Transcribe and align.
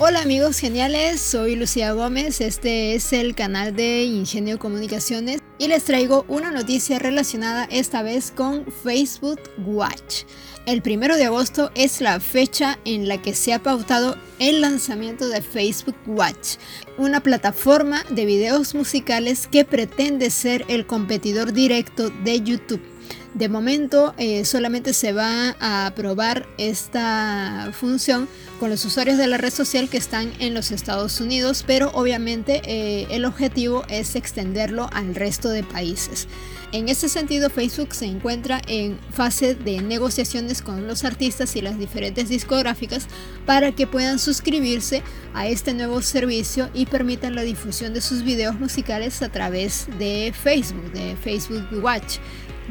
Hola 0.00 0.22
amigos 0.22 0.58
geniales, 0.58 1.20
soy 1.20 1.54
Lucía 1.54 1.92
Gómez, 1.92 2.40
este 2.40 2.96
es 2.96 3.12
el 3.12 3.36
canal 3.36 3.76
de 3.76 4.02
Ingenio 4.02 4.58
Comunicaciones 4.58 5.40
y 5.56 5.68
les 5.68 5.84
traigo 5.84 6.24
una 6.26 6.50
noticia 6.50 6.98
relacionada 6.98 7.68
esta 7.70 8.02
vez 8.02 8.32
con 8.32 8.66
Facebook 8.82 9.38
Watch. 9.64 10.24
El 10.66 10.82
primero 10.82 11.16
de 11.16 11.26
agosto 11.26 11.70
es 11.76 12.00
la 12.00 12.18
fecha 12.18 12.76
en 12.84 13.06
la 13.06 13.22
que 13.22 13.34
se 13.34 13.52
ha 13.52 13.62
pautado 13.62 14.16
el 14.40 14.62
lanzamiento 14.62 15.28
de 15.28 15.42
Facebook 15.42 15.96
Watch, 16.08 16.56
una 16.98 17.20
plataforma 17.20 18.02
de 18.10 18.24
videos 18.24 18.74
musicales 18.74 19.46
que 19.46 19.64
pretende 19.64 20.30
ser 20.30 20.64
el 20.66 20.88
competidor 20.88 21.52
directo 21.52 22.10
de 22.10 22.40
YouTube. 22.40 22.93
De 23.34 23.48
momento 23.48 24.14
eh, 24.16 24.44
solamente 24.44 24.92
se 24.92 25.12
va 25.12 25.56
a 25.58 25.92
probar 25.96 26.46
esta 26.56 27.70
función 27.72 28.28
con 28.60 28.70
los 28.70 28.84
usuarios 28.84 29.18
de 29.18 29.26
la 29.26 29.38
red 29.38 29.52
social 29.52 29.88
que 29.88 29.96
están 29.96 30.32
en 30.38 30.54
los 30.54 30.70
Estados 30.70 31.20
Unidos, 31.20 31.64
pero 31.66 31.90
obviamente 31.94 32.62
eh, 32.64 33.08
el 33.10 33.24
objetivo 33.24 33.82
es 33.88 34.14
extenderlo 34.14 34.88
al 34.92 35.16
resto 35.16 35.48
de 35.48 35.64
países. 35.64 36.28
En 36.70 36.88
ese 36.88 37.08
sentido, 37.08 37.50
Facebook 37.50 37.94
se 37.94 38.06
encuentra 38.06 38.60
en 38.68 38.98
fase 39.12 39.54
de 39.54 39.80
negociaciones 39.80 40.62
con 40.62 40.86
los 40.86 41.04
artistas 41.04 41.54
y 41.56 41.60
las 41.60 41.78
diferentes 41.78 42.28
discográficas 42.28 43.06
para 43.46 43.72
que 43.72 43.86
puedan 43.88 44.20
suscribirse 44.20 45.02
a 45.34 45.48
este 45.48 45.74
nuevo 45.74 46.02
servicio 46.02 46.70
y 46.72 46.86
permitan 46.86 47.34
la 47.34 47.42
difusión 47.42 47.94
de 47.94 48.00
sus 48.00 48.22
videos 48.22 48.58
musicales 48.58 49.22
a 49.22 49.28
través 49.28 49.88
de 49.98 50.32
Facebook, 50.34 50.92
de 50.92 51.16
Facebook 51.16 51.66
Watch. 51.82 52.18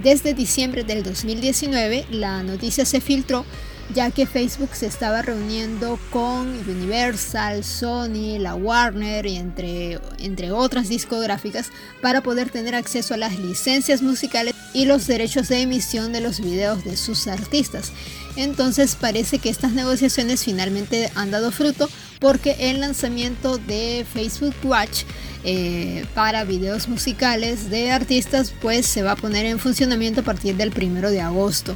Desde 0.02 0.34
diciembre 0.34 0.84
del 0.84 1.04
2019 1.04 2.08
la 2.12 2.44
noticia 2.44 2.86
se 2.86 3.00
filtró 3.00 3.46
ya 3.94 4.12
que 4.12 4.26
Facebook 4.26 4.70
se 4.74 4.88
estaba 4.88 5.22
reuniendo 5.22 6.00
con 6.10 6.48
Universal, 6.68 7.64
Sony, 7.64 8.40
la 8.40 8.56
Warner 8.56 9.26
y 9.26 9.36
entre, 9.36 10.00
entre 10.20 10.52
otras 10.52 10.90
discográficas 10.90 11.70
para 12.02 12.22
poder 12.22 12.50
tener 12.50 12.76
acceso 12.76 13.14
a 13.14 13.18
las 13.18 13.38
licencias 13.38 14.02
musicales 14.02 14.54
y 14.74 14.86
los 14.86 15.06
derechos 15.06 15.50
de 15.50 15.62
emisión 15.62 16.14
de 16.14 16.22
los 16.22 16.40
videos 16.40 16.84
de 16.84 16.98
sus 16.98 17.28
artistas. 17.28 17.92
Entonces 18.36 18.96
parece 19.00 19.38
que 19.38 19.50
estas 19.50 19.74
negociaciones 19.74 20.44
finalmente 20.44 21.12
han 21.14 21.30
dado 21.30 21.52
fruto 21.52 21.90
porque 22.20 22.56
el 22.60 22.80
lanzamiento 22.80 23.58
de 23.58 24.06
Facebook 24.12 24.56
Watch 24.64 25.04
eh, 25.44 26.06
para 26.16 26.46
videos 26.46 26.88
musicales 26.88 27.70
de 27.70 27.92
artistas 27.92 28.54
pues 28.62 28.86
se 28.86 29.04
va 29.04 29.12
a 29.12 29.16
poner 29.16 29.46
en 29.46 29.60
funcionamiento 29.60 30.22
a 30.22 30.24
partir 30.24 30.56
del 30.56 30.72
primero 30.72 31.12
de 31.12 31.22
agosto. 31.22 31.76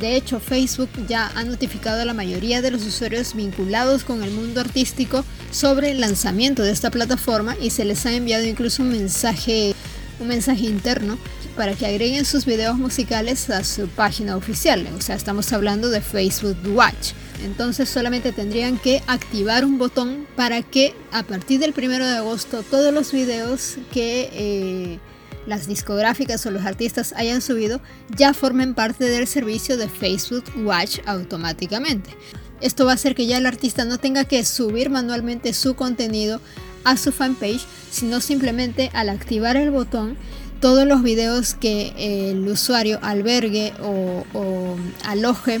De 0.00 0.16
hecho, 0.16 0.40
Facebook 0.40 0.90
ya 1.06 1.30
ha 1.36 1.44
notificado 1.44 2.02
a 2.02 2.04
la 2.04 2.14
mayoría 2.14 2.60
de 2.60 2.70
los 2.70 2.84
usuarios 2.84 3.34
vinculados 3.34 4.02
con 4.02 4.24
el 4.24 4.32
mundo 4.32 4.60
artístico 4.60 5.24
sobre 5.52 5.92
el 5.92 6.00
lanzamiento 6.00 6.62
de 6.62 6.72
esta 6.72 6.90
plataforma 6.90 7.56
y 7.60 7.70
se 7.70 7.84
les 7.84 8.04
ha 8.04 8.12
enviado 8.12 8.44
incluso 8.44 8.82
un 8.82 8.90
mensaje, 8.90 9.72
un 10.18 10.26
mensaje 10.26 10.64
interno 10.64 11.16
para 11.56 11.74
que 11.74 11.86
agreguen 11.86 12.24
sus 12.24 12.44
videos 12.44 12.76
musicales 12.76 13.48
a 13.50 13.62
su 13.62 13.86
página 13.86 14.36
oficial. 14.36 14.86
O 14.98 15.00
sea, 15.00 15.14
estamos 15.14 15.52
hablando 15.52 15.88
de 15.88 16.00
Facebook 16.00 16.56
Watch. 16.66 17.12
Entonces 17.44 17.90
solamente 17.90 18.32
tendrían 18.32 18.78
que 18.78 19.02
activar 19.06 19.66
un 19.66 19.76
botón 19.76 20.26
para 20.34 20.62
que 20.62 20.94
a 21.12 21.22
partir 21.22 21.60
del 21.60 21.74
1 21.76 22.06
de 22.06 22.16
agosto 22.16 22.62
todos 22.62 22.92
los 22.92 23.12
videos 23.12 23.76
que 23.92 24.30
eh, 24.32 24.98
las 25.46 25.66
discográficas 25.66 26.46
o 26.46 26.50
los 26.50 26.64
artistas 26.64 27.12
hayan 27.12 27.42
subido 27.42 27.82
ya 28.16 28.32
formen 28.32 28.72
parte 28.74 29.04
del 29.04 29.26
servicio 29.26 29.76
de 29.76 29.88
Facebook 29.88 30.44
Watch 30.64 31.00
automáticamente. 31.04 32.10
Esto 32.62 32.86
va 32.86 32.92
a 32.92 32.94
hacer 32.94 33.14
que 33.14 33.26
ya 33.26 33.36
el 33.36 33.44
artista 33.44 33.84
no 33.84 33.98
tenga 33.98 34.24
que 34.24 34.42
subir 34.46 34.88
manualmente 34.88 35.52
su 35.52 35.74
contenido 35.74 36.40
a 36.84 36.96
su 36.96 37.12
fanpage, 37.12 37.66
sino 37.90 38.22
simplemente 38.22 38.90
al 38.94 39.10
activar 39.10 39.58
el 39.58 39.70
botón 39.70 40.16
todos 40.62 40.86
los 40.86 41.02
videos 41.02 41.52
que 41.52 41.92
el 41.98 42.48
usuario 42.48 42.98
albergue 43.02 43.74
o 43.82 44.76
aloje 45.04 45.60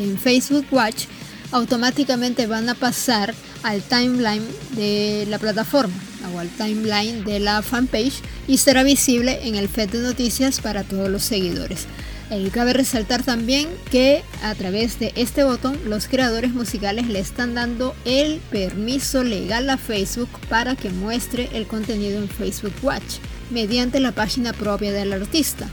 en 0.00 0.18
Facebook 0.18 0.66
Watch 0.72 1.06
automáticamente 1.52 2.46
van 2.46 2.68
a 2.68 2.74
pasar 2.74 3.34
al 3.62 3.82
timeline 3.82 4.44
de 4.72 5.26
la 5.28 5.38
plataforma 5.38 5.94
o 6.34 6.38
al 6.38 6.48
timeline 6.48 7.24
de 7.24 7.40
la 7.40 7.62
fanpage 7.62 8.20
y 8.46 8.58
será 8.58 8.82
visible 8.82 9.40
en 9.46 9.56
el 9.56 9.68
feed 9.68 9.90
de 9.90 9.98
noticias 9.98 10.60
para 10.60 10.84
todos 10.84 11.08
los 11.08 11.22
seguidores. 11.22 11.86
Y 12.30 12.48
cabe 12.50 12.72
resaltar 12.72 13.24
también 13.24 13.68
que 13.90 14.22
a 14.44 14.54
través 14.54 15.00
de 15.00 15.12
este 15.16 15.42
botón 15.42 15.76
los 15.84 16.06
creadores 16.06 16.52
musicales 16.52 17.08
le 17.08 17.18
están 17.18 17.54
dando 17.54 17.96
el 18.04 18.38
permiso 18.52 19.24
legal 19.24 19.68
a 19.68 19.76
Facebook 19.76 20.28
para 20.48 20.76
que 20.76 20.90
muestre 20.90 21.48
el 21.54 21.66
contenido 21.66 22.22
en 22.22 22.28
Facebook 22.28 22.74
Watch 22.82 23.16
mediante 23.50 23.98
la 23.98 24.12
página 24.12 24.52
propia 24.52 24.92
del 24.92 25.12
artista. 25.12 25.68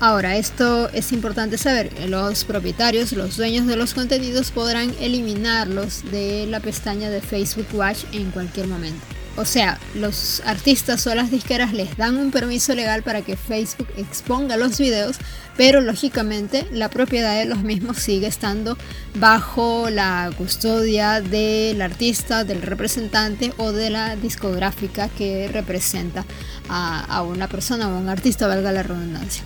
Ahora, 0.00 0.36
esto 0.36 0.88
es 0.90 1.10
importante 1.10 1.58
saber, 1.58 1.90
los 2.08 2.44
propietarios, 2.44 3.12
los 3.12 3.36
dueños 3.36 3.66
de 3.66 3.74
los 3.74 3.94
contenidos 3.94 4.52
podrán 4.52 4.94
eliminarlos 5.00 6.08
de 6.12 6.46
la 6.46 6.60
pestaña 6.60 7.10
de 7.10 7.20
Facebook 7.20 7.66
Watch 7.72 8.04
en 8.12 8.30
cualquier 8.30 8.68
momento. 8.68 9.04
O 9.36 9.44
sea, 9.44 9.78
los 9.96 10.40
artistas 10.44 11.04
o 11.08 11.14
las 11.16 11.32
disqueras 11.32 11.72
les 11.72 11.96
dan 11.96 12.16
un 12.16 12.30
permiso 12.30 12.76
legal 12.76 13.02
para 13.02 13.22
que 13.22 13.36
Facebook 13.36 13.88
exponga 13.96 14.56
los 14.56 14.78
videos, 14.78 15.16
pero 15.56 15.80
lógicamente 15.80 16.68
la 16.70 16.90
propiedad 16.90 17.36
de 17.36 17.46
los 17.46 17.62
mismos 17.64 17.98
sigue 17.98 18.28
estando 18.28 18.78
bajo 19.16 19.90
la 19.90 20.30
custodia 20.38 21.20
del 21.20 21.82
artista, 21.82 22.44
del 22.44 22.62
representante 22.62 23.52
o 23.56 23.72
de 23.72 23.90
la 23.90 24.14
discográfica 24.14 25.08
que 25.08 25.48
representa 25.48 26.24
a, 26.68 27.04
a 27.04 27.22
una 27.22 27.48
persona 27.48 27.88
o 27.88 27.96
a 27.96 27.98
un 27.98 28.08
artista, 28.08 28.46
valga 28.46 28.70
la 28.70 28.84
redundancia. 28.84 29.42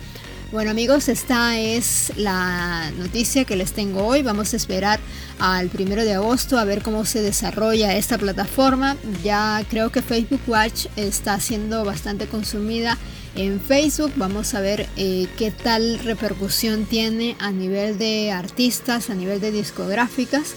Bueno 0.53 0.69
amigos, 0.69 1.09
esta 1.09 1.57
es 1.57 2.13
la 2.15 2.91
noticia 2.99 3.43
que 3.43 3.55
les 3.55 3.73
tengo 3.73 4.05
hoy. 4.05 4.21
Vamos 4.21 4.53
a 4.53 4.55
esperar 4.55 4.99
al 5.39 5.69
primero 5.69 6.03
de 6.03 6.13
agosto 6.13 6.59
a 6.59 6.63
ver 6.63 6.83
cómo 6.83 7.05
se 7.05 7.23
desarrolla 7.23 7.97
esta 7.97 8.19
plataforma. 8.19 8.95
Ya 9.23 9.65
creo 9.67 9.91
que 9.91 10.03
Facebook 10.03 10.41
Watch 10.45 10.85
está 10.95 11.39
siendo 11.39 11.83
bastante 11.83 12.27
consumida 12.27 12.99
en 13.35 13.59
Facebook. 13.59 14.11
Vamos 14.15 14.53
a 14.53 14.61
ver 14.61 14.87
eh, 14.95 15.25
qué 15.39 15.49
tal 15.49 15.97
repercusión 16.03 16.85
tiene 16.85 17.35
a 17.39 17.49
nivel 17.49 17.97
de 17.97 18.31
artistas, 18.31 19.09
a 19.09 19.15
nivel 19.15 19.41
de 19.41 19.49
discográficas. 19.49 20.53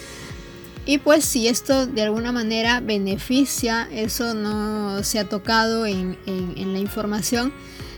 Y 0.85 0.99
pues 0.99 1.25
si 1.25 1.49
esto 1.49 1.87
de 1.87 2.03
alguna 2.03 2.33
manera 2.33 2.81
beneficia, 2.81 3.89
eso 3.91 4.35
no 4.35 5.03
se 5.03 5.21
ha 5.21 5.25
tocado 5.27 5.87
en 5.87 6.19
la 6.27 6.79
información 6.79 7.55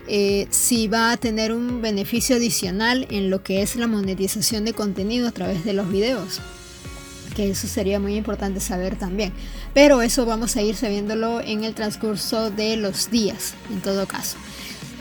eh, 0.08 0.46
si 0.50 0.88
va 0.88 1.12
a 1.12 1.16
tener 1.16 1.52
un 1.52 1.82
beneficio 1.82 2.36
adicional 2.36 3.06
en 3.10 3.30
lo 3.30 3.42
que 3.42 3.62
es 3.62 3.76
la 3.76 3.86
monetización 3.86 4.64
de 4.64 4.72
contenido 4.72 5.28
a 5.28 5.32
través 5.32 5.64
de 5.64 5.74
los 5.74 5.90
videos. 5.90 6.40
Que 7.36 7.50
eso 7.50 7.68
sería 7.68 8.00
muy 8.00 8.16
importante 8.16 8.58
saber 8.60 8.96
también. 8.96 9.32
Pero 9.74 10.02
eso 10.02 10.26
vamos 10.26 10.56
a 10.56 10.62
ir 10.62 10.74
sabiéndolo 10.74 11.40
en 11.40 11.64
el 11.64 11.74
transcurso 11.74 12.50
de 12.50 12.76
los 12.76 13.10
días, 13.10 13.54
en 13.70 13.80
todo 13.80 14.06
caso. 14.06 14.38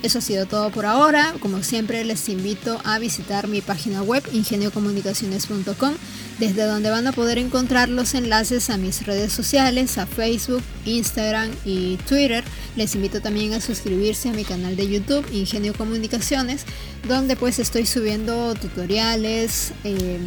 Eso 0.04 0.20
ha 0.20 0.22
sido 0.22 0.46
todo 0.46 0.70
por 0.70 0.86
ahora. 0.86 1.34
Como 1.40 1.64
siempre 1.64 2.04
les 2.06 2.30
invito 2.30 2.80
a 2.84 3.00
visitar 3.00 3.48
mi 3.48 3.62
página 3.62 4.04
web 4.04 4.24
ingeniocomunicaciones.com 4.32 5.94
desde 6.40 6.64
donde 6.64 6.92
van 6.92 7.08
a 7.08 7.12
poder 7.12 7.40
encontrar 7.40 7.90
los 7.90 8.14
enlaces 8.14 8.70
a 8.70 8.78
mis 8.78 9.06
redes 9.08 9.34
sociales, 9.34 9.98
a 9.98 10.06
Facebook, 10.06 10.62
Instagram 10.86 11.50
y 11.66 11.98
Twitter. 12.08 12.44
Les 12.76 12.94
invito 12.94 13.22
también 13.22 13.54
a 13.54 13.62
suscribirse 13.62 14.30
a 14.30 14.34
mi 14.34 14.44
canal 14.44 14.76
de 14.76 14.88
YouTube 14.88 15.26
Ingenio 15.34 15.74
Comunicaciones, 15.74 16.66
donde 17.08 17.36
pues 17.36 17.58
estoy 17.58 17.88
subiendo 17.88 18.54
tutoriales 18.54 19.74
em, 19.84 20.20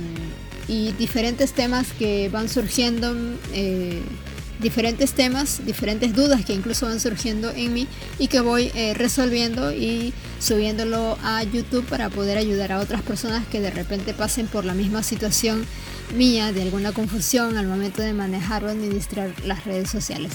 y 0.66 0.92
diferentes 0.92 1.52
temas 1.52 1.86
que 1.96 2.28
van 2.28 2.48
surgiendo. 2.48 3.14
Eh, 3.52 4.02
diferentes 4.60 5.12
temas, 5.12 5.64
diferentes 5.64 6.14
dudas 6.14 6.44
que 6.44 6.52
incluso 6.52 6.86
van 6.86 7.00
surgiendo 7.00 7.50
en 7.50 7.72
mí 7.72 7.88
y 8.18 8.28
que 8.28 8.40
voy 8.40 8.70
eh, 8.74 8.94
resolviendo 8.94 9.72
y 9.72 10.12
subiéndolo 10.38 11.18
a 11.22 11.42
YouTube 11.42 11.84
para 11.86 12.10
poder 12.10 12.38
ayudar 12.38 12.72
a 12.72 12.80
otras 12.80 13.02
personas 13.02 13.46
que 13.46 13.60
de 13.60 13.70
repente 13.70 14.14
pasen 14.14 14.46
por 14.46 14.64
la 14.64 14.74
misma 14.74 15.02
situación 15.02 15.64
mía 16.14 16.52
de 16.52 16.62
alguna 16.62 16.92
confusión 16.92 17.56
al 17.56 17.66
momento 17.66 18.02
de 18.02 18.12
manejar 18.12 18.64
o 18.64 18.68
administrar 18.68 19.32
las 19.44 19.64
redes 19.64 19.90
sociales. 19.90 20.32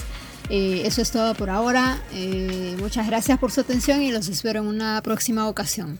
Eh, 0.48 0.82
eso 0.84 1.02
es 1.02 1.10
todo 1.10 1.34
por 1.34 1.50
ahora. 1.50 2.00
Eh, 2.12 2.76
muchas 2.78 3.06
gracias 3.06 3.38
por 3.38 3.50
su 3.50 3.60
atención 3.60 4.02
y 4.02 4.12
los 4.12 4.28
espero 4.28 4.60
en 4.60 4.66
una 4.66 5.02
próxima 5.02 5.48
ocasión. 5.48 5.94